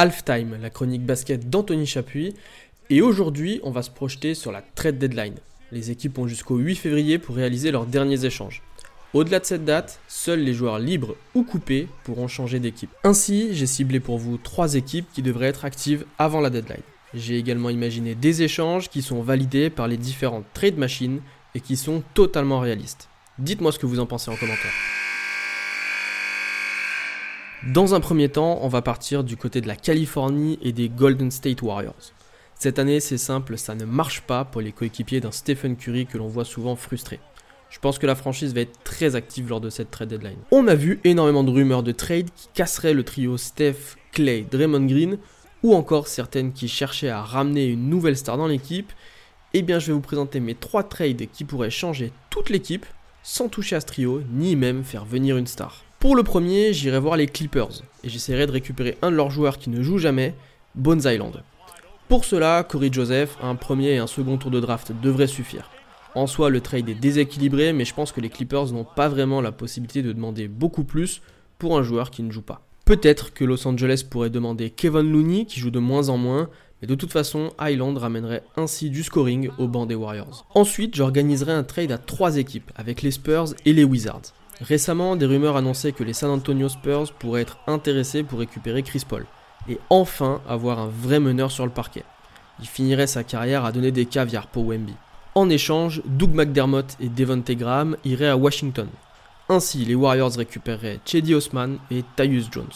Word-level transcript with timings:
Halftime, 0.00 0.56
la 0.62 0.70
chronique 0.70 1.04
basket 1.04 1.50
d'Anthony 1.50 1.84
Chapuis. 1.84 2.32
Et 2.88 3.02
aujourd'hui, 3.02 3.58
on 3.64 3.72
va 3.72 3.82
se 3.82 3.90
projeter 3.90 4.34
sur 4.34 4.52
la 4.52 4.62
trade 4.62 4.96
deadline. 4.96 5.34
Les 5.72 5.90
équipes 5.90 6.16
ont 6.20 6.28
jusqu'au 6.28 6.56
8 6.56 6.76
février 6.76 7.18
pour 7.18 7.34
réaliser 7.34 7.72
leurs 7.72 7.84
derniers 7.84 8.24
échanges. 8.24 8.62
Au-delà 9.12 9.40
de 9.40 9.44
cette 9.44 9.64
date, 9.64 9.98
seuls 10.06 10.38
les 10.38 10.54
joueurs 10.54 10.78
libres 10.78 11.16
ou 11.34 11.42
coupés 11.42 11.88
pourront 12.04 12.28
changer 12.28 12.60
d'équipe. 12.60 12.90
Ainsi, 13.02 13.48
j'ai 13.50 13.66
ciblé 13.66 13.98
pour 13.98 14.18
vous 14.18 14.38
trois 14.38 14.76
équipes 14.76 15.08
qui 15.12 15.20
devraient 15.20 15.48
être 15.48 15.64
actives 15.64 16.06
avant 16.16 16.40
la 16.40 16.50
deadline. 16.50 16.78
J'ai 17.12 17.36
également 17.36 17.68
imaginé 17.68 18.14
des 18.14 18.42
échanges 18.42 18.90
qui 18.90 19.02
sont 19.02 19.20
validés 19.20 19.68
par 19.68 19.88
les 19.88 19.96
différentes 19.96 20.44
trade 20.54 20.78
machines 20.78 21.22
et 21.56 21.60
qui 21.60 21.76
sont 21.76 22.04
totalement 22.14 22.60
réalistes. 22.60 23.08
Dites-moi 23.40 23.72
ce 23.72 23.80
que 23.80 23.86
vous 23.86 23.98
en 23.98 24.06
pensez 24.06 24.30
en 24.30 24.36
commentaire. 24.36 24.70
Dans 27.66 27.96
un 27.96 28.00
premier 28.00 28.28
temps, 28.28 28.60
on 28.62 28.68
va 28.68 28.82
partir 28.82 29.24
du 29.24 29.36
côté 29.36 29.60
de 29.60 29.66
la 29.66 29.74
Californie 29.74 30.60
et 30.62 30.70
des 30.70 30.88
Golden 30.88 31.32
State 31.32 31.60
Warriors. 31.60 32.12
Cette 32.54 32.78
année, 32.78 33.00
c'est 33.00 33.18
simple, 33.18 33.58
ça 33.58 33.74
ne 33.74 33.84
marche 33.84 34.20
pas 34.22 34.44
pour 34.44 34.60
les 34.60 34.70
coéquipiers 34.70 35.20
d'un 35.20 35.32
Stephen 35.32 35.76
Curry 35.76 36.06
que 36.06 36.18
l'on 36.18 36.28
voit 36.28 36.44
souvent 36.44 36.76
frustré. 36.76 37.18
Je 37.68 37.80
pense 37.80 37.98
que 37.98 38.06
la 38.06 38.14
franchise 38.14 38.54
va 38.54 38.60
être 38.60 38.78
très 38.84 39.16
active 39.16 39.48
lors 39.48 39.60
de 39.60 39.70
cette 39.70 39.90
trade 39.90 40.08
deadline. 40.08 40.38
On 40.52 40.68
a 40.68 40.76
vu 40.76 41.00
énormément 41.02 41.42
de 41.42 41.50
rumeurs 41.50 41.82
de 41.82 41.90
trade 41.90 42.30
qui 42.36 42.48
casseraient 42.54 42.94
le 42.94 43.02
trio 43.02 43.36
Steph, 43.36 43.96
Clay, 44.12 44.46
Draymond 44.48 44.86
Green, 44.86 45.18
ou 45.64 45.74
encore 45.74 46.06
certaines 46.06 46.52
qui 46.52 46.68
cherchaient 46.68 47.08
à 47.08 47.22
ramener 47.22 47.66
une 47.66 47.90
nouvelle 47.90 48.16
star 48.16 48.36
dans 48.36 48.46
l'équipe. 48.46 48.92
Eh 49.52 49.62
bien, 49.62 49.80
je 49.80 49.88
vais 49.88 49.94
vous 49.94 50.00
présenter 50.00 50.38
mes 50.38 50.54
trois 50.54 50.84
trades 50.84 51.26
qui 51.32 51.42
pourraient 51.42 51.70
changer 51.70 52.12
toute 52.30 52.50
l'équipe 52.50 52.86
sans 53.24 53.48
toucher 53.48 53.74
à 53.74 53.80
ce 53.80 53.86
trio, 53.86 54.22
ni 54.32 54.54
même 54.54 54.84
faire 54.84 55.04
venir 55.04 55.36
une 55.36 55.48
star. 55.48 55.82
Pour 55.98 56.14
le 56.14 56.22
premier, 56.22 56.72
j'irai 56.72 57.00
voir 57.00 57.16
les 57.16 57.26
Clippers 57.26 57.82
et 58.04 58.08
j'essaierai 58.08 58.46
de 58.46 58.52
récupérer 58.52 58.96
un 59.02 59.10
de 59.10 59.16
leurs 59.16 59.32
joueurs 59.32 59.58
qui 59.58 59.68
ne 59.68 59.82
joue 59.82 59.98
jamais, 59.98 60.32
Bones 60.76 61.02
Island. 61.04 61.42
Pour 62.08 62.24
cela, 62.24 62.62
Corey 62.62 62.90
Joseph, 62.92 63.36
un 63.42 63.56
premier 63.56 63.94
et 63.94 63.98
un 63.98 64.06
second 64.06 64.38
tour 64.38 64.52
de 64.52 64.60
draft 64.60 64.92
devraient 65.02 65.26
suffire. 65.26 65.68
En 66.14 66.28
soi, 66.28 66.50
le 66.50 66.60
trade 66.60 66.88
est 66.88 66.94
déséquilibré, 66.94 67.72
mais 67.72 67.84
je 67.84 67.94
pense 67.94 68.12
que 68.12 68.20
les 68.20 68.28
Clippers 68.28 68.66
n'ont 68.66 68.86
pas 68.86 69.08
vraiment 69.08 69.40
la 69.40 69.50
possibilité 69.50 70.02
de 70.02 70.12
demander 70.12 70.46
beaucoup 70.46 70.84
plus 70.84 71.20
pour 71.58 71.76
un 71.76 71.82
joueur 71.82 72.12
qui 72.12 72.22
ne 72.22 72.30
joue 72.30 72.42
pas. 72.42 72.62
Peut-être 72.84 73.34
que 73.34 73.44
Los 73.44 73.66
Angeles 73.66 74.04
pourrait 74.08 74.30
demander 74.30 74.70
Kevin 74.70 75.10
Looney, 75.10 75.46
qui 75.46 75.58
joue 75.58 75.72
de 75.72 75.80
moins 75.80 76.10
en 76.10 76.16
moins, 76.16 76.48
mais 76.80 76.86
de 76.86 76.94
toute 76.94 77.12
façon, 77.12 77.50
Island 77.60 77.98
ramènerait 77.98 78.44
ainsi 78.56 78.88
du 78.88 79.02
scoring 79.02 79.50
au 79.58 79.66
banc 79.66 79.84
des 79.84 79.96
Warriors. 79.96 80.46
Ensuite, 80.54 80.94
j'organiserai 80.94 81.52
un 81.52 81.64
trade 81.64 81.90
à 81.90 81.98
trois 81.98 82.36
équipes, 82.36 82.70
avec 82.76 83.02
les 83.02 83.10
Spurs 83.10 83.48
et 83.66 83.72
les 83.72 83.82
Wizards. 83.82 84.32
Récemment, 84.60 85.14
des 85.14 85.26
rumeurs 85.26 85.56
annonçaient 85.56 85.92
que 85.92 86.02
les 86.02 86.12
San 86.12 86.30
Antonio 86.30 86.68
Spurs 86.68 87.12
pourraient 87.12 87.42
être 87.42 87.58
intéressés 87.66 88.24
pour 88.24 88.40
récupérer 88.40 88.82
Chris 88.82 89.04
Paul, 89.08 89.26
et 89.68 89.78
enfin 89.88 90.40
avoir 90.48 90.80
un 90.80 90.88
vrai 90.88 91.20
meneur 91.20 91.50
sur 91.50 91.64
le 91.64 91.70
parquet. 91.72 92.04
Il 92.60 92.66
finirait 92.66 93.06
sa 93.06 93.22
carrière 93.22 93.64
à 93.64 93.72
donner 93.72 93.92
des 93.92 94.06
caviars 94.06 94.48
pour 94.48 94.66
Wemby. 94.66 94.94
En 95.36 95.48
échange, 95.48 96.02
Doug 96.04 96.34
McDermott 96.34 96.96
et 96.98 97.08
Devontae 97.08 97.54
Graham 97.54 97.96
iraient 98.04 98.28
à 98.28 98.36
Washington. 98.36 98.88
Ainsi, 99.48 99.84
les 99.84 99.94
Warriors 99.94 100.34
récupéreraient 100.34 100.98
Chedi 101.04 101.34
Osman 101.34 101.78
et 101.92 102.02
Tyus 102.16 102.48
Jones. 102.50 102.66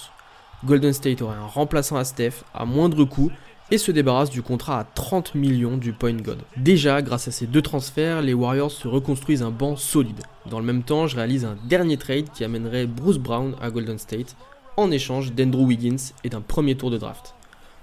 Golden 0.64 0.92
State 0.92 1.20
aurait 1.22 1.36
un 1.36 1.46
remplaçant 1.46 1.96
à 1.96 2.05
Steph 2.05 2.44
à 2.55 2.64
moindre 2.64 3.05
coût 3.05 3.33
et 3.73 3.78
se 3.78 3.91
débarrasse 3.91 4.31
du 4.31 4.42
contrat 4.42 4.78
à 4.78 4.84
30 4.84 5.34
millions 5.34 5.77
du 5.77 5.92
Point 5.92 6.12
God. 6.12 6.39
Déjà, 6.56 7.03
grâce 7.03 7.27
à 7.27 7.33
ces 7.33 7.47
deux 7.47 7.62
transferts, 7.62 8.23
les 8.23 8.34
Warriors 8.34 8.70
se 8.70 8.87
reconstruisent 8.87 9.42
un 9.42 9.51
banc 9.51 9.75
solide. 9.75 10.20
Dans 10.48 10.61
le 10.61 10.64
même 10.64 10.84
temps, 10.84 11.09
je 11.09 11.17
réalise 11.17 11.45
un 11.45 11.56
dernier 11.69 11.97
trade 11.97 12.31
qui 12.33 12.45
amènerait 12.45 12.87
Bruce 12.87 13.19
Brown 13.19 13.56
à 13.61 13.70
Golden 13.70 13.98
State 13.98 14.37
en 14.77 14.92
échange 14.92 15.33
d'Andrew 15.33 15.64
Wiggins 15.64 16.12
et 16.23 16.29
d'un 16.29 16.41
premier 16.41 16.77
tour 16.77 16.92
de 16.92 16.98
draft. 16.98 17.34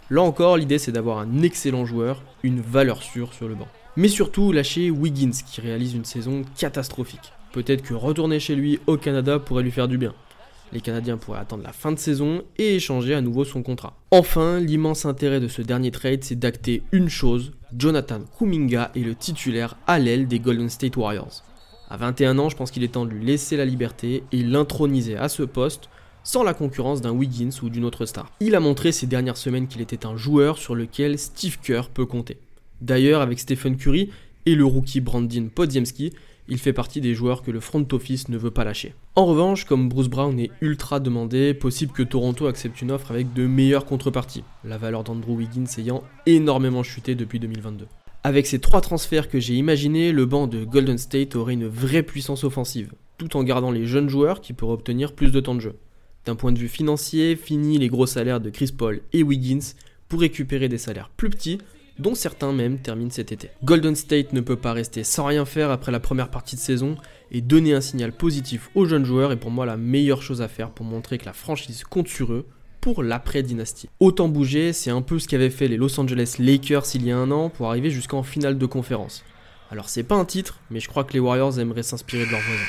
Là 0.09 0.21
encore, 0.21 0.55
l'idée 0.55 0.79
c'est 0.79 0.93
d'avoir 0.93 1.17
un 1.17 1.41
excellent 1.41 1.85
joueur, 1.85 2.23
une 2.43 2.61
valeur 2.61 3.03
sûre 3.03 3.33
sur 3.33 3.49
le 3.49 3.55
banc 3.55 3.67
mais 3.99 4.07
surtout 4.07 4.53
lâcher 4.53 4.91
Wiggins 4.91 5.31
qui 5.45 5.59
réalise 5.59 5.93
une 5.93 6.05
saison 6.05 6.43
catastrophique. 6.57 7.33
Peut-être 7.51 7.81
que 7.81 7.93
retourner 7.93 8.39
chez 8.39 8.55
lui 8.55 8.79
au 8.87 8.95
Canada 8.95 9.39
pourrait 9.39 9.63
lui 9.63 9.71
faire 9.71 9.89
du 9.89 9.97
bien. 9.97 10.13
Les 10.71 10.81
Canadiens 10.81 11.17
pourraient 11.17 11.39
attendre 11.39 11.63
la 11.63 11.73
fin 11.73 11.91
de 11.91 11.99
saison 11.99 12.43
et 12.57 12.75
échanger 12.75 13.13
à 13.13 13.21
nouveau 13.21 13.43
son 13.43 13.63
contrat. 13.63 13.97
Enfin, 14.11 14.59
l'immense 14.59 15.05
intérêt 15.05 15.39
de 15.39 15.47
ce 15.47 15.61
dernier 15.61 15.91
trade, 15.91 16.23
c'est 16.23 16.37
d'acter 16.37 16.83
une 16.91 17.09
chose, 17.09 17.51
Jonathan 17.77 18.19
Kuminga 18.37 18.91
est 18.95 18.99
le 18.99 19.15
titulaire 19.15 19.77
à 19.87 19.99
l'aile 19.99 20.27
des 20.27 20.39
Golden 20.39 20.69
State 20.69 20.97
Warriors. 20.97 21.43
À 21.89 21.97
21 21.97 22.37
ans, 22.37 22.49
je 22.49 22.55
pense 22.55 22.69
qu'il 22.69 22.83
est 22.83 22.89
temps 22.89 23.05
de 23.05 23.11
lui 23.11 23.25
laisser 23.25 23.57
la 23.57 23.65
liberté 23.65 24.23
et 24.31 24.43
l'introniser 24.43 25.17
à 25.17 25.27
ce 25.27 25.43
poste 25.43 25.89
sans 26.23 26.43
la 26.43 26.53
concurrence 26.53 27.01
d'un 27.01 27.11
Wiggins 27.11 27.49
ou 27.63 27.69
d'une 27.69 27.85
autre 27.85 28.05
star. 28.05 28.31
Il 28.39 28.53
a 28.53 28.59
montré 28.59 28.91
ces 28.91 29.07
dernières 29.07 29.37
semaines 29.37 29.67
qu'il 29.67 29.81
était 29.81 30.05
un 30.05 30.15
joueur 30.15 30.59
sur 30.59 30.75
lequel 30.75 31.17
Steve 31.17 31.57
Kerr 31.59 31.89
peut 31.91 32.05
compter. 32.05 32.37
D'ailleurs, 32.81 33.21
avec 33.21 33.39
Stephen 33.39 33.77
Curry 33.77 34.11
et 34.45 34.55
le 34.55 34.65
rookie 34.65 35.01
Brandon 35.01 35.49
Podziemski, 35.53 36.13
il 36.49 36.57
fait 36.57 36.73
partie 36.73 36.99
des 36.99 37.13
joueurs 37.13 37.43
que 37.43 37.51
le 37.51 37.59
front 37.59 37.85
office 37.91 38.29
ne 38.29 38.37
veut 38.37 38.51
pas 38.51 38.63
lâcher. 38.63 38.93
En 39.15 39.25
revanche, 39.25 39.65
comme 39.65 39.87
Bruce 39.87 40.07
Brown 40.07 40.37
est 40.39 40.51
ultra 40.61 40.99
demandé, 40.99 41.53
possible 41.53 41.93
que 41.93 42.03
Toronto 42.03 42.47
accepte 42.47 42.81
une 42.81 42.91
offre 42.91 43.11
avec 43.11 43.33
de 43.33 43.47
meilleures 43.47 43.85
contreparties, 43.85 44.43
la 44.63 44.77
valeur 44.77 45.03
d'Andrew 45.03 45.35
Wiggins 45.35 45.65
ayant 45.77 46.03
énormément 46.25 46.83
chuté 46.83 47.15
depuis 47.15 47.39
2022. 47.39 47.87
Avec 48.23 48.47
ces 48.47 48.59
trois 48.59 48.81
transferts 48.81 49.29
que 49.29 49.39
j'ai 49.39 49.55
imaginés, 49.55 50.11
le 50.11 50.25
banc 50.25 50.47
de 50.47 50.65
Golden 50.65 50.97
State 50.97 51.35
aurait 51.35 51.53
une 51.53 51.67
vraie 51.67 52.03
puissance 52.03 52.43
offensive, 52.43 52.91
tout 53.17 53.37
en 53.37 53.43
gardant 53.43 53.71
les 53.71 53.85
jeunes 53.85 54.09
joueurs 54.09 54.41
qui 54.41 54.53
pourraient 54.53 54.73
obtenir 54.73 55.13
plus 55.13 55.31
de 55.31 55.39
temps 55.39 55.55
de 55.55 55.61
jeu. 55.61 55.75
D'un 56.25 56.35
point 56.35 56.51
de 56.51 56.59
vue 56.59 56.67
financier, 56.67 57.35
fini 57.35 57.77
les 57.77 57.87
gros 57.87 58.05
salaires 58.07 58.41
de 58.41 58.49
Chris 58.49 58.73
Paul 58.77 59.01
et 59.13 59.23
Wiggins 59.23 59.73
pour 60.09 60.19
récupérer 60.19 60.67
des 60.67 60.77
salaires 60.77 61.09
plus 61.15 61.29
petits 61.29 61.59
dont 61.99 62.15
certains 62.15 62.53
même 62.53 62.79
terminent 62.79 63.11
cet 63.11 63.31
été. 63.31 63.49
Golden 63.63 63.95
State 63.95 64.33
ne 64.33 64.41
peut 64.41 64.55
pas 64.55 64.73
rester 64.73 65.03
sans 65.03 65.25
rien 65.25 65.45
faire 65.45 65.69
après 65.69 65.91
la 65.91 65.99
première 65.99 66.31
partie 66.31 66.55
de 66.55 66.61
saison 66.61 66.95
et 67.31 67.41
donner 67.41 67.73
un 67.73 67.81
signal 67.81 68.11
positif 68.11 68.69
aux 68.73 68.85
jeunes 68.85 69.05
joueurs 69.05 69.31
est 69.31 69.37
pour 69.37 69.51
moi 69.51 69.65
la 69.65 69.77
meilleure 69.77 70.23
chose 70.23 70.41
à 70.41 70.47
faire 70.47 70.71
pour 70.71 70.85
montrer 70.85 71.17
que 71.17 71.25
la 71.25 71.33
franchise 71.33 71.83
compte 71.83 72.07
sur 72.07 72.33
eux 72.33 72.47
pour 72.81 73.03
l'après-dynastie. 73.03 73.89
Autant 73.99 74.29
bouger, 74.29 74.71
c'est 74.71 74.89
un 74.89 75.01
peu 75.01 75.19
ce 75.19 75.27
qu'avaient 75.27 75.49
fait 75.49 75.67
les 75.67 75.77
Los 75.77 75.99
Angeles 75.99 76.37
Lakers 76.39 76.95
il 76.95 77.05
y 77.05 77.11
a 77.11 77.17
un 77.17 77.29
an 77.31 77.49
pour 77.49 77.67
arriver 77.67 77.91
jusqu'en 77.91 78.23
finale 78.23 78.57
de 78.57 78.65
conférence. 78.65 79.25
Alors 79.69 79.89
c'est 79.89 80.03
pas 80.03 80.15
un 80.15 80.25
titre, 80.25 80.61
mais 80.71 80.79
je 80.79 80.87
crois 80.87 81.03
que 81.03 81.13
les 81.13 81.19
Warriors 81.19 81.59
aimeraient 81.59 81.83
s'inspirer 81.83 82.25
de 82.25 82.31
leurs 82.31 82.41
voisins. 82.41 82.63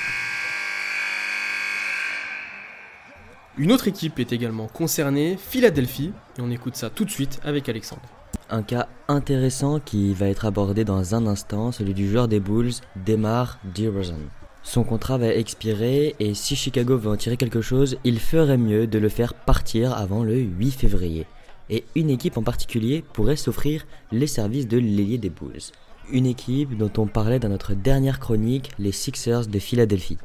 Une 3.59 3.73
autre 3.73 3.89
équipe 3.89 4.19
est 4.19 4.33
également 4.33 4.69
concernée, 4.69 5.37
Philadelphie, 5.39 6.12
et 6.39 6.41
on 6.41 6.51
écoute 6.51 6.77
ça 6.77 6.91
tout 6.91 7.05
de 7.05 7.11
suite 7.11 7.41
avec 7.45 7.69
Alexandre 7.69 8.19
un 8.50 8.62
cas 8.62 8.88
intéressant 9.09 9.81
qui 9.81 10.12
va 10.15 10.28
être 10.28 10.44
abordé 10.44 10.84
dans 10.84 11.15
un 11.15 11.27
instant, 11.27 11.72
celui 11.72 11.94
du 11.94 12.09
joueur 12.09 12.28
des 12.28 12.41
Bulls, 12.41 12.72
Demar 13.06 13.59
DeRozan. 13.75 14.19
Son 14.62 14.84
contrat 14.84 15.19
va 15.19 15.34
expirer 15.34 16.15
et 16.21 16.34
si 16.34 16.55
Chicago 16.55 16.97
veut 16.99 17.11
en 17.11 17.16
tirer 17.16 17.37
quelque 17.37 17.62
chose, 17.62 17.97
il 18.05 18.21
ferait 18.21 18.59
mieux 18.59 18.87
de 18.87 18.99
le 18.99 19.09
faire 19.09 19.34
partir 19.34 19.94
avant 19.94 20.22
le 20.22 20.37
8 20.37 20.72
février. 20.72 21.27
Et 21.71 21.84
une 21.94 22.11
équipe 22.11 22.37
en 22.37 22.43
particulier 22.43 23.03
pourrait 23.12 23.37
s'offrir 23.37 23.87
les 24.12 24.27
services 24.27 24.69
de 24.69 24.78
l'ailier 24.78 25.19
des 25.19 25.31
Bulls. 25.31 25.72
Une 26.11 26.27
équipe 26.27 26.77
dont 26.77 26.91
on 26.99 27.06
parlait 27.06 27.38
dans 27.38 27.49
notre 27.49 27.75
dernière 27.75 28.21
chronique, 28.21 28.71
les 28.78 28.93
Sixers 28.93 29.47
de 29.47 29.59
Philadelphie. 29.59 30.19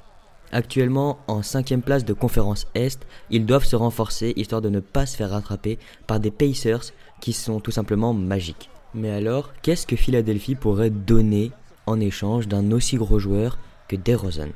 Actuellement 0.52 1.19
en 1.28 1.42
cinquième 1.42 1.81
place 1.81 2.06
de 2.06 2.13
conférence 2.13 2.68
Est, 2.75 3.06
ils 3.30 3.46
doivent 3.46 3.66
se 3.66 3.75
renforcer 3.75 4.34
histoire 4.36 4.62
de 4.62 4.69
ne 4.69 4.80
pas 4.80 5.06
se 5.06 5.18
faire 5.18 5.31
rattraper 5.31 5.80
par 6.07 6.19
des 6.19 6.31
Pacers 6.31 6.94
qui 7.20 7.34
sont 7.34 7.59
tout 7.59 7.72
simplement 7.72 8.14
magiques. 8.14 8.70
Mais 8.94 9.12
alors, 9.12 9.53
qu'est-ce 9.62 9.88
que 9.88 9.96
Philadelphie 9.96 10.56
pourrait 10.56 10.90
donner 10.90 11.52
en 11.86 12.00
échange 12.00 12.48
d'un 12.48 12.72
aussi 12.72 12.96
gros 12.96 13.20
joueur 13.20 13.58
que 13.88 13.96
DeRozan? 13.96 14.50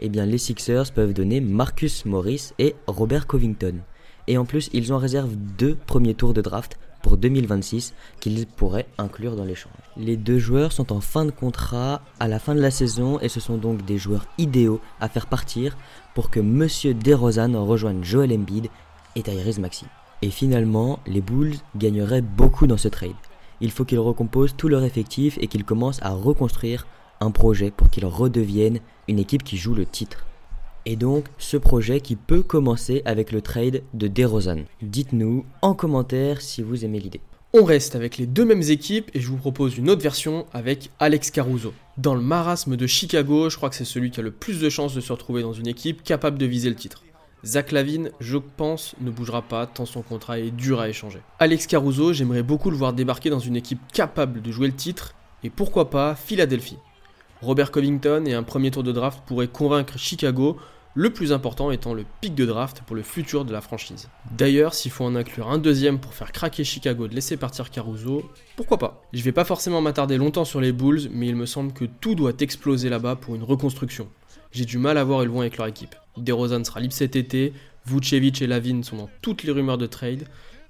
Eh 0.00 0.08
bien, 0.08 0.26
les 0.26 0.38
Sixers 0.38 0.92
peuvent 0.92 1.12
donner 1.12 1.40
Marcus 1.40 2.04
Morris 2.04 2.52
et 2.58 2.74
Robert 2.86 3.26
Covington. 3.26 3.76
Et 4.26 4.38
en 4.38 4.44
plus, 4.44 4.70
ils 4.72 4.92
ont 4.92 4.96
en 4.96 4.98
réserve 4.98 5.34
deux 5.36 5.76
premiers 5.86 6.14
tours 6.14 6.34
de 6.34 6.40
draft 6.40 6.78
pour 7.02 7.16
2026 7.16 7.94
qu'ils 8.20 8.46
pourraient 8.46 8.86
inclure 8.98 9.36
dans 9.36 9.44
l'échange. 9.44 9.72
Les 9.96 10.16
deux 10.16 10.38
joueurs 10.38 10.72
sont 10.72 10.92
en 10.92 11.00
fin 11.00 11.24
de 11.24 11.30
contrat 11.30 12.02
à 12.18 12.28
la 12.28 12.38
fin 12.38 12.54
de 12.54 12.60
la 12.60 12.70
saison 12.70 13.18
et 13.20 13.28
ce 13.28 13.40
sont 13.40 13.56
donc 13.56 13.84
des 13.84 13.98
joueurs 13.98 14.26
idéaux 14.38 14.80
à 15.00 15.08
faire 15.08 15.26
partir 15.26 15.76
pour 16.14 16.30
que 16.30 16.40
Monsieur 16.40 16.94
DeRozan 16.94 17.54
rejoigne 17.64 18.04
Joel 18.04 18.32
Embiid 18.32 18.68
et 19.16 19.22
Tyrese 19.22 19.58
Maxi. 19.58 19.86
Et 20.22 20.30
finalement, 20.30 21.00
les 21.06 21.20
Bulls 21.20 21.56
gagneraient 21.76 22.20
beaucoup 22.20 22.66
dans 22.66 22.76
ce 22.76 22.88
trade. 22.88 23.12
Il 23.60 23.70
faut 23.70 23.84
qu'ils 23.84 23.98
recomposent 23.98 24.54
tout 24.56 24.68
leur 24.68 24.84
effectif 24.84 25.38
et 25.40 25.46
qu'ils 25.46 25.64
commencent 25.64 26.02
à 26.02 26.10
reconstruire 26.10 26.86
un 27.20 27.30
projet 27.30 27.70
pour 27.70 27.90
qu'ils 27.90 28.06
redeviennent 28.06 28.80
une 29.08 29.18
équipe 29.18 29.44
qui 29.44 29.56
joue 29.56 29.74
le 29.74 29.86
titre. 29.86 30.26
Et 30.86 30.96
donc, 30.96 31.26
ce 31.38 31.56
projet 31.56 32.00
qui 32.00 32.16
peut 32.16 32.42
commencer 32.42 33.02
avec 33.04 33.32
le 33.32 33.42
trade 33.42 33.82
de 33.92 34.08
DeRozan. 34.08 34.64
Dites-nous 34.82 35.44
en 35.60 35.74
commentaire 35.74 36.40
si 36.40 36.62
vous 36.62 36.84
aimez 36.84 37.00
l'idée. 37.00 37.20
On 37.52 37.64
reste 37.64 37.96
avec 37.96 38.16
les 38.16 38.26
deux 38.26 38.44
mêmes 38.44 38.62
équipes 38.62 39.10
et 39.12 39.20
je 39.20 39.28
vous 39.28 39.36
propose 39.36 39.76
une 39.76 39.90
autre 39.90 40.02
version 40.02 40.46
avec 40.52 40.90
Alex 41.00 41.30
Caruso. 41.30 41.74
Dans 41.98 42.14
le 42.14 42.20
marasme 42.20 42.76
de 42.76 42.86
Chicago, 42.86 43.50
je 43.50 43.56
crois 43.56 43.68
que 43.68 43.76
c'est 43.76 43.84
celui 43.84 44.10
qui 44.10 44.20
a 44.20 44.22
le 44.22 44.30
plus 44.30 44.60
de 44.60 44.70
chances 44.70 44.94
de 44.94 45.00
se 45.00 45.12
retrouver 45.12 45.42
dans 45.42 45.52
une 45.52 45.66
équipe 45.66 46.02
capable 46.02 46.38
de 46.38 46.46
viser 46.46 46.70
le 46.70 46.76
titre. 46.76 47.02
Zach 47.44 47.72
Lavine, 47.72 48.10
je 48.20 48.36
pense, 48.36 48.94
ne 49.00 49.10
bougera 49.10 49.40
pas 49.40 49.66
tant 49.66 49.86
son 49.86 50.02
contrat 50.02 50.38
est 50.38 50.50
dur 50.50 50.78
à 50.78 50.90
échanger. 50.90 51.20
Alex 51.38 51.66
Caruso, 51.66 52.12
j'aimerais 52.12 52.42
beaucoup 52.42 52.70
le 52.70 52.76
voir 52.76 52.92
débarquer 52.92 53.30
dans 53.30 53.38
une 53.38 53.56
équipe 53.56 53.80
capable 53.92 54.42
de 54.42 54.52
jouer 54.52 54.66
le 54.66 54.74
titre, 54.74 55.14
et 55.42 55.48
pourquoi 55.48 55.88
pas 55.88 56.14
Philadelphie. 56.14 56.76
Robert 57.40 57.70
Covington 57.70 58.24
et 58.26 58.34
un 58.34 58.42
premier 58.42 58.70
tour 58.70 58.82
de 58.82 58.92
draft 58.92 59.22
pourraient 59.26 59.48
convaincre 59.48 59.98
Chicago, 59.98 60.58
le 60.94 61.10
plus 61.10 61.32
important 61.32 61.70
étant 61.70 61.94
le 61.94 62.04
pic 62.20 62.34
de 62.34 62.44
draft 62.44 62.82
pour 62.84 62.96
le 62.96 63.02
futur 63.02 63.46
de 63.46 63.52
la 63.52 63.62
franchise. 63.62 64.08
D'ailleurs, 64.36 64.74
s'il 64.74 64.90
faut 64.90 65.04
en 65.04 65.14
inclure 65.14 65.48
un 65.48 65.56
deuxième 65.56 65.98
pour 65.98 66.12
faire 66.12 66.32
craquer 66.32 66.64
Chicago 66.64 67.08
de 67.08 67.14
laisser 67.14 67.38
partir 67.38 67.70
Caruso, 67.70 68.28
pourquoi 68.56 68.76
pas? 68.76 69.00
Je 69.14 69.22
vais 69.22 69.32
pas 69.32 69.44
forcément 69.44 69.80
m'attarder 69.80 70.18
longtemps 70.18 70.44
sur 70.44 70.60
les 70.60 70.72
Bulls, 70.72 71.08
mais 71.12 71.28
il 71.28 71.36
me 71.36 71.46
semble 71.46 71.72
que 71.72 71.86
tout 71.86 72.14
doit 72.14 72.32
exploser 72.40 72.90
là-bas 72.90 73.16
pour 73.16 73.34
une 73.34 73.44
reconstruction. 73.44 74.08
J'ai 74.52 74.64
du 74.64 74.78
mal 74.78 74.98
à 74.98 75.04
voir 75.04 75.24
loin 75.24 75.42
avec 75.42 75.56
leur 75.56 75.66
équipe. 75.66 75.94
DeRozan 76.16 76.64
sera 76.64 76.80
libre 76.80 76.92
cet 76.92 77.16
été, 77.16 77.52
Vucevic 77.86 78.42
et 78.42 78.46
Lavin 78.46 78.82
sont 78.82 78.96
dans 78.96 79.10
toutes 79.22 79.42
les 79.42 79.52
rumeurs 79.52 79.78
de 79.78 79.86
trade, 79.86 80.26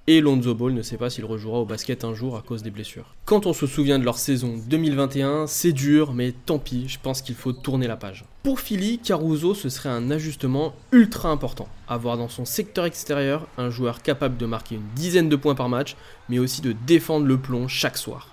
et 0.06 0.20
Lonzo 0.20 0.54
Ball 0.54 0.72
ne 0.72 0.82
sait 0.82 0.96
pas 0.96 1.10
s'il 1.10 1.24
rejouera 1.24 1.60
au 1.60 1.66
basket 1.66 2.04
un 2.04 2.14
jour 2.14 2.36
à 2.36 2.42
cause 2.42 2.62
des 2.62 2.70
blessures. 2.70 3.14
Quand 3.26 3.46
on 3.46 3.52
se 3.52 3.66
souvient 3.66 3.98
de 3.98 4.04
leur 4.04 4.18
saison 4.18 4.58
2021, 4.66 5.46
c'est 5.46 5.72
dur, 5.72 6.14
mais 6.14 6.32
tant 6.32 6.58
pis, 6.58 6.88
je 6.88 6.98
pense 7.00 7.22
qu'il 7.22 7.34
faut 7.34 7.52
tourner 7.52 7.86
la 7.86 7.96
page. 7.96 8.24
Pour 8.42 8.60
Philly, 8.60 8.98
Caruso, 8.98 9.54
ce 9.54 9.68
serait 9.68 9.90
un 9.90 10.10
ajustement 10.10 10.74
ultra 10.90 11.28
important. 11.30 11.68
Avoir 11.86 12.16
dans 12.16 12.28
son 12.28 12.44
secteur 12.44 12.86
extérieur 12.86 13.46
un 13.58 13.70
joueur 13.70 14.02
capable 14.02 14.36
de 14.36 14.46
marquer 14.46 14.76
une 14.76 14.88
dizaine 14.96 15.28
de 15.28 15.36
points 15.36 15.54
par 15.54 15.68
match, 15.68 15.96
mais 16.28 16.38
aussi 16.38 16.60
de 16.60 16.74
défendre 16.86 17.26
le 17.26 17.38
plomb 17.38 17.68
chaque 17.68 17.98
soir 17.98 18.29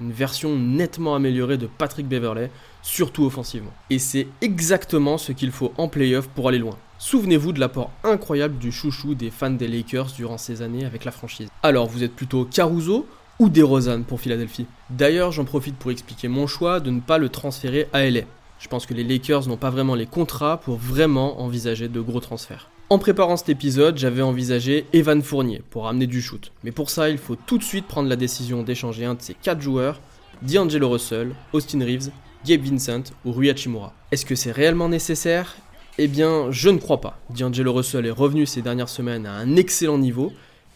une 0.00 0.12
version 0.12 0.56
nettement 0.56 1.14
améliorée 1.14 1.58
de 1.58 1.66
Patrick 1.66 2.06
Beverley, 2.06 2.50
surtout 2.82 3.24
offensivement. 3.24 3.72
Et 3.90 3.98
c'est 3.98 4.26
exactement 4.40 5.18
ce 5.18 5.32
qu'il 5.32 5.50
faut 5.50 5.72
en 5.76 5.88
playoff 5.88 6.28
pour 6.28 6.48
aller 6.48 6.58
loin. 6.58 6.76
Souvenez-vous 6.98 7.52
de 7.52 7.60
l'apport 7.60 7.90
incroyable 8.04 8.58
du 8.58 8.72
chouchou 8.72 9.14
des 9.14 9.30
fans 9.30 9.50
des 9.50 9.68
Lakers 9.68 10.12
durant 10.16 10.38
ces 10.38 10.62
années 10.62 10.84
avec 10.84 11.04
la 11.04 11.10
franchise. 11.10 11.48
Alors, 11.62 11.86
vous 11.86 12.02
êtes 12.02 12.14
plutôt 12.14 12.44
Caruso 12.44 13.06
ou 13.38 13.48
DeRozan 13.48 14.02
pour 14.02 14.20
Philadelphie? 14.20 14.66
D'ailleurs, 14.90 15.32
j'en 15.32 15.44
profite 15.44 15.76
pour 15.76 15.90
expliquer 15.90 16.28
mon 16.28 16.46
choix 16.46 16.78
de 16.80 16.90
ne 16.90 17.00
pas 17.00 17.18
le 17.18 17.30
transférer 17.30 17.88
à 17.92 18.08
LA. 18.08 18.22
Je 18.58 18.68
pense 18.68 18.84
que 18.84 18.92
les 18.92 19.04
Lakers 19.04 19.48
n'ont 19.48 19.56
pas 19.56 19.70
vraiment 19.70 19.94
les 19.94 20.04
contrats 20.04 20.58
pour 20.58 20.76
vraiment 20.76 21.40
envisager 21.40 21.88
de 21.88 22.00
gros 22.00 22.20
transferts. 22.20 22.68
En 22.92 22.98
préparant 22.98 23.36
cet 23.36 23.50
épisode, 23.50 23.98
j'avais 23.98 24.20
envisagé 24.20 24.84
Evan 24.92 25.22
Fournier 25.22 25.62
pour 25.70 25.86
amener 25.86 26.08
du 26.08 26.20
shoot. 26.20 26.50
Mais 26.64 26.72
pour 26.72 26.90
ça, 26.90 27.08
il 27.08 27.18
faut 27.18 27.36
tout 27.36 27.56
de 27.56 27.62
suite 27.62 27.86
prendre 27.86 28.08
la 28.08 28.16
décision 28.16 28.64
d'échanger 28.64 29.04
un 29.04 29.14
de 29.14 29.22
ces 29.22 29.34
4 29.34 29.60
joueurs, 29.60 30.00
D'Angelo 30.42 30.88
Russell, 30.88 31.36
Austin 31.52 31.84
Reeves, 31.84 32.10
Gabe 32.44 32.62
Vincent 32.62 33.04
ou 33.24 33.30
Rui 33.30 33.48
Hachimura. 33.48 33.94
Est-ce 34.10 34.26
que 34.26 34.34
c'est 34.34 34.50
réellement 34.50 34.88
nécessaire? 34.88 35.54
Eh 35.98 36.08
bien, 36.08 36.50
je 36.50 36.68
ne 36.68 36.78
crois 36.78 37.00
pas. 37.00 37.20
D'Angelo 37.30 37.72
Russell 37.72 38.06
est 38.06 38.10
revenu 38.10 38.44
ces 38.44 38.60
dernières 38.60 38.88
semaines 38.88 39.24
à 39.24 39.34
un 39.34 39.54
excellent 39.54 39.98
niveau. 39.98 40.32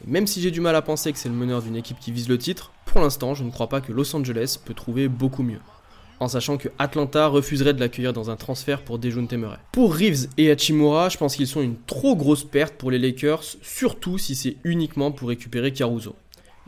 Et 0.07 0.09
même 0.09 0.29
si 0.29 0.41
j'ai 0.41 0.53
du 0.53 0.61
mal 0.61 0.77
à 0.77 0.83
penser 0.83 1.13
que 1.13 1.19
c'est 1.19 1.29
le 1.29 1.35
meneur 1.35 1.63
d'une 1.63 1.75
équipe 1.75 1.99
qui 1.99 2.13
vise 2.13 2.29
le 2.29 2.39
titre, 2.39 2.71
pour 2.85 3.01
l'instant, 3.01 3.35
je 3.35 3.43
ne 3.43 3.51
crois 3.51 3.69
pas 3.69 3.81
que 3.81 3.91
Los 3.91 4.15
Angeles 4.15 4.61
peut 4.65 4.75
trouver 4.75 5.09
beaucoup 5.09 5.43
mieux 5.43 5.59
en 6.21 6.29
sachant 6.29 6.57
que 6.57 6.69
Atlanta 6.79 7.27
refuserait 7.27 7.75
de 7.75 7.81
l'accueillir 7.81 8.13
dans 8.13 8.31
un 8.31 8.37
transfert 8.37 8.83
pour 8.83 8.99
Dejounte 8.99 9.33
Murray. 9.35 9.59
Pour 9.73 9.95
Reeves 9.95 10.29
et 10.39 10.51
Hachimura, 10.51 11.09
je 11.09 11.19
pense 11.19 11.37
qu'ils 11.37 11.47
sont 11.47 11.63
une 11.63 11.77
trop 11.87 12.17
grosse 12.17 12.45
perte 12.45 12.75
pour 12.75 12.91
les 12.91 12.99
Lakers, 12.99 13.45
surtout 13.63 14.19
si 14.19 14.35
c'est 14.35 14.57
uniquement 14.65 15.13
pour 15.13 15.29
récupérer 15.29 15.73
Caruso. 15.73 16.15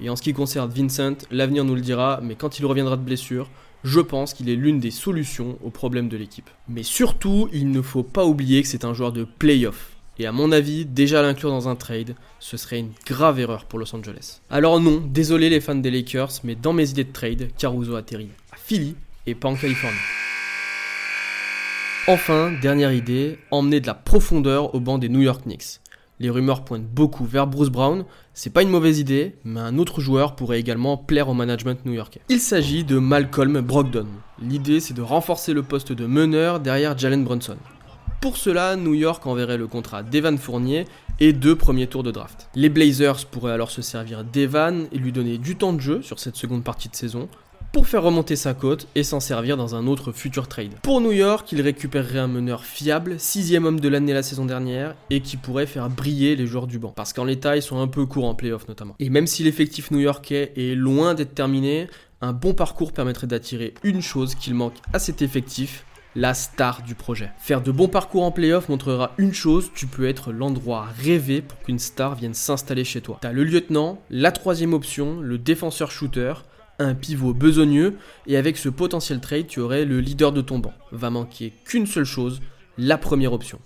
Et 0.00 0.10
en 0.10 0.16
ce 0.16 0.22
qui 0.22 0.32
concerne 0.32 0.70
Vincent, 0.70 1.16
l'avenir 1.30 1.64
nous 1.64 1.74
le 1.74 1.80
dira, 1.80 2.20
mais 2.22 2.34
quand 2.34 2.58
il 2.58 2.66
reviendra 2.66 2.96
de 2.96 3.02
blessure, 3.02 3.48
je 3.84 4.00
pense 4.00 4.34
qu'il 4.34 4.48
est 4.48 4.56
l'une 4.56 4.80
des 4.80 4.90
solutions 4.90 5.58
aux 5.62 5.70
problèmes 5.70 6.08
de 6.08 6.16
l'équipe. 6.16 6.50
Mais 6.68 6.82
surtout, 6.82 7.48
il 7.52 7.70
ne 7.70 7.80
faut 7.80 8.02
pas 8.02 8.26
oublier 8.26 8.62
que 8.62 8.68
c'est 8.68 8.84
un 8.84 8.94
joueur 8.94 9.12
de 9.12 9.24
playoff. 9.24 9.96
Et 10.18 10.26
à 10.26 10.32
mon 10.32 10.50
avis, 10.50 10.86
déjà 10.86 11.22
l'inclure 11.22 11.50
dans 11.50 11.68
un 11.68 11.76
trade, 11.76 12.14
ce 12.40 12.56
serait 12.56 12.78
une 12.78 12.92
grave 13.04 13.38
erreur 13.38 13.66
pour 13.66 13.78
Los 13.78 13.94
Angeles. 13.94 14.40
Alors 14.50 14.80
non, 14.80 15.02
désolé 15.06 15.50
les 15.50 15.60
fans 15.60 15.74
des 15.74 15.90
Lakers, 15.90 16.32
mais 16.42 16.54
dans 16.54 16.72
mes 16.72 16.90
idées 16.90 17.04
de 17.04 17.12
trade, 17.12 17.48
Caruso 17.58 17.94
atterrit 17.94 18.30
à 18.50 18.56
Philly 18.56 18.96
et 19.26 19.34
pas 19.34 19.48
en 19.48 19.54
Californie. 19.54 19.96
Enfin, 22.08 22.52
dernière 22.62 22.92
idée, 22.92 23.38
emmener 23.50 23.80
de 23.80 23.86
la 23.86 23.94
profondeur 23.94 24.74
au 24.74 24.80
banc 24.80 24.98
des 24.98 25.08
New 25.08 25.22
York 25.22 25.42
Knicks. 25.42 25.80
Les 26.18 26.30
rumeurs 26.30 26.64
pointent 26.64 26.86
beaucoup 26.86 27.26
vers 27.26 27.46
Bruce 27.46 27.68
Brown, 27.68 28.04
c'est 28.32 28.52
pas 28.52 28.62
une 28.62 28.70
mauvaise 28.70 29.00
idée, 29.00 29.34
mais 29.44 29.60
un 29.60 29.76
autre 29.76 30.00
joueur 30.00 30.34
pourrait 30.34 30.60
également 30.60 30.96
plaire 30.96 31.28
au 31.28 31.34
management 31.34 31.84
new-yorkais. 31.84 32.20
Il 32.28 32.40
s'agit 32.40 32.84
de 32.84 32.98
Malcolm 32.98 33.60
Brogdon. 33.60 34.06
L'idée 34.40 34.80
c'est 34.80 34.94
de 34.94 35.02
renforcer 35.02 35.52
le 35.52 35.62
poste 35.62 35.92
de 35.92 36.06
meneur 36.06 36.60
derrière 36.60 36.96
Jalen 36.96 37.24
Brunson. 37.24 37.56
Pour 38.20 38.38
cela, 38.38 38.76
New 38.76 38.94
York 38.94 39.26
enverrait 39.26 39.58
le 39.58 39.66
contrat 39.66 40.02
d'Evan 40.02 40.38
Fournier 40.38 40.86
et 41.20 41.32
deux 41.32 41.54
premiers 41.54 41.86
tours 41.86 42.02
de 42.02 42.10
draft. 42.10 42.48
Les 42.54 42.70
Blazers 42.70 43.26
pourraient 43.26 43.52
alors 43.52 43.70
se 43.70 43.82
servir 43.82 44.24
d'Evan 44.24 44.86
et 44.92 44.98
lui 44.98 45.12
donner 45.12 45.38
du 45.38 45.56
temps 45.56 45.72
de 45.72 45.80
jeu 45.80 46.02
sur 46.02 46.18
cette 46.18 46.36
seconde 46.36 46.64
partie 46.64 46.88
de 46.88 46.96
saison, 46.96 47.28
pour 47.76 47.86
faire 47.86 48.04
remonter 48.04 48.36
sa 48.36 48.54
cote 48.54 48.88
et 48.94 49.02
s'en 49.02 49.20
servir 49.20 49.58
dans 49.58 49.74
un 49.74 49.86
autre 49.86 50.10
futur 50.10 50.48
trade. 50.48 50.72
Pour 50.82 51.02
New 51.02 51.12
York, 51.12 51.52
il 51.52 51.60
récupérerait 51.60 52.20
un 52.20 52.26
meneur 52.26 52.64
fiable, 52.64 53.16
sixième 53.20 53.66
homme 53.66 53.80
de 53.80 53.88
l'année 53.90 54.14
la 54.14 54.22
saison 54.22 54.46
dernière, 54.46 54.94
et 55.10 55.20
qui 55.20 55.36
pourrait 55.36 55.66
faire 55.66 55.90
briller 55.90 56.36
les 56.36 56.46
joueurs 56.46 56.68
du 56.68 56.78
banc. 56.78 56.94
Parce 56.96 57.12
qu'en 57.12 57.24
l'état, 57.24 57.54
ils 57.54 57.60
sont 57.60 57.78
un 57.78 57.86
peu 57.86 58.06
courts 58.06 58.24
en 58.24 58.34
playoff 58.34 58.66
notamment. 58.66 58.94
Et 58.98 59.10
même 59.10 59.26
si 59.26 59.42
l'effectif 59.42 59.90
new-yorkais 59.90 60.54
est 60.56 60.74
loin 60.74 61.12
d'être 61.12 61.34
terminé, 61.34 61.88
un 62.22 62.32
bon 62.32 62.54
parcours 62.54 62.92
permettrait 62.92 63.26
d'attirer 63.26 63.74
une 63.82 64.00
chose 64.00 64.36
qu'il 64.36 64.54
manque 64.54 64.76
à 64.94 64.98
cet 64.98 65.20
effectif, 65.20 65.84
la 66.14 66.32
star 66.32 66.80
du 66.80 66.94
projet. 66.94 67.30
Faire 67.36 67.60
de 67.60 67.72
bons 67.72 67.88
parcours 67.88 68.22
en 68.22 68.30
playoff 68.30 68.70
montrera 68.70 69.12
une 69.18 69.34
chose, 69.34 69.70
tu 69.74 69.86
peux 69.86 70.08
être 70.08 70.32
l'endroit 70.32 70.88
rêvé 70.98 71.42
pour 71.42 71.58
qu'une 71.60 71.78
star 71.78 72.14
vienne 72.14 72.32
s'installer 72.32 72.84
chez 72.84 73.02
toi. 73.02 73.18
T'as 73.20 73.32
le 73.32 73.44
lieutenant, 73.44 74.00
la 74.08 74.32
troisième 74.32 74.72
option, 74.72 75.20
le 75.20 75.36
défenseur 75.36 75.90
shooter, 75.90 76.32
un 76.78 76.94
pivot 76.94 77.34
besogneux, 77.34 77.96
et 78.26 78.36
avec 78.36 78.56
ce 78.56 78.68
potentiel 78.68 79.20
trade, 79.20 79.46
tu 79.46 79.60
aurais 79.60 79.84
le 79.84 80.00
leader 80.00 80.32
de 80.32 80.40
ton 80.40 80.58
banc. 80.58 80.74
Va 80.92 81.10
manquer 81.10 81.52
qu'une 81.64 81.86
seule 81.86 82.04
chose, 82.04 82.40
la 82.78 82.98
première 82.98 83.32
option. 83.32 83.58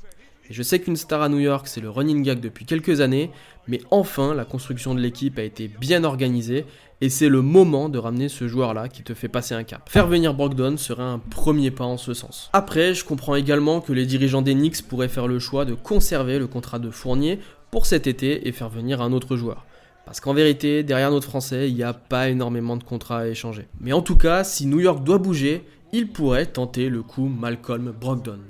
Et 0.49 0.53
je 0.53 0.63
sais 0.63 0.81
qu'une 0.81 0.97
star 0.97 1.23
à 1.23 1.29
New 1.29 1.39
York, 1.39 1.69
c'est 1.69 1.81
le 1.81 1.91
running 1.91 2.23
gag 2.25 2.41
depuis 2.41 2.65
quelques 2.65 3.01
années, 3.01 3.31
mais 3.69 3.81
enfin, 3.93 4.35
la 4.35 4.45
construction 4.45 4.95
de 4.97 5.01
l'équipe 5.01 5.39
a 5.39 5.43
été 5.43 5.69
bien 5.69 6.03
organisée, 6.03 6.67
et 7.01 7.09
c'est 7.09 7.29
le 7.29 7.41
moment 7.41 7.89
de 7.89 7.99
ramener 7.99 8.29
ce 8.29 8.49
joueur-là 8.49 8.89
qui 8.89 9.03
te 9.03 9.15
fait 9.15 9.29
passer 9.29 9.55
un 9.55 9.63
cap. 9.63 9.89
Faire 9.89 10.07
venir 10.07 10.35
Brogdon 10.35 10.77
serait 10.77 11.03
un 11.03 11.19
premier 11.19 11.71
pas 11.71 11.85
en 11.85 11.97
ce 11.97 12.15
sens. 12.15 12.51
Après, 12.53 12.95
je 12.95 13.05
comprends 13.05 13.37
également 13.37 13.81
que 13.81 13.93
les 13.93 14.07
dirigeants 14.07 14.43
des 14.43 14.55
Knicks 14.55 14.83
pourraient 14.83 15.09
faire 15.09 15.29
le 15.29 15.39
choix 15.39 15.65
de 15.65 15.75
conserver 15.75 16.39
le 16.39 16.47
contrat 16.47 16.79
de 16.79 16.91
Fournier 16.91 17.39
pour 17.71 17.87
cet 17.87 18.07
été 18.07 18.49
et 18.49 18.53
faire 18.53 18.69
venir 18.69 19.01
un 19.01 19.13
autre 19.13 19.37
joueur. 19.37 19.65
Parce 20.11 20.19
qu'en 20.19 20.35
vérité, 20.35 20.83
derrière 20.83 21.13
notre 21.13 21.29
français, 21.29 21.69
il 21.69 21.77
n'y 21.77 21.85
a 21.85 21.93
pas 21.93 22.31
énormément 22.31 22.77
de 22.77 22.83
contrats 22.83 23.21
à 23.21 23.27
échanger. 23.29 23.69
Mais 23.79 23.93
en 23.93 24.03
tout 24.03 24.17
cas, 24.17 24.43
si 24.43 24.67
New 24.67 24.81
York 24.81 25.05
doit 25.05 25.19
bouger, 25.19 25.65
il 25.93 26.09
pourrait 26.09 26.47
tenter 26.47 26.89
le 26.89 27.05
coup 27.05 27.29
Malcolm 27.29 27.93
Brogdon. 27.93 28.41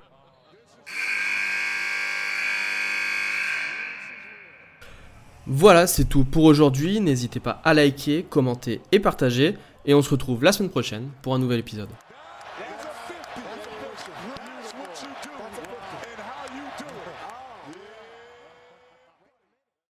Voilà, 5.46 5.86
c'est 5.86 6.06
tout 6.06 6.24
pour 6.24 6.44
aujourd'hui. 6.44 6.98
N'hésitez 6.98 7.40
pas 7.40 7.60
à 7.62 7.74
liker, 7.74 8.22
commenter 8.22 8.80
et 8.90 8.98
partager. 8.98 9.58
Et 9.84 9.92
on 9.92 10.00
se 10.00 10.08
retrouve 10.08 10.42
la 10.42 10.52
semaine 10.52 10.70
prochaine 10.70 11.10
pour 11.20 11.34
un 11.34 11.38
nouvel 11.38 11.58
épisode. 11.58 11.90